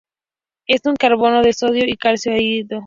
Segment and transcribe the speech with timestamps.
[0.65, 2.79] Es un carbonato de sodio y calcio, anhidro.